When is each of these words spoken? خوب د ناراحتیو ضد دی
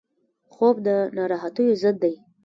خوب 0.53 0.75
د 0.85 0.87
ناراحتیو 1.17 1.79
ضد 1.81 1.97
دی 2.03 2.15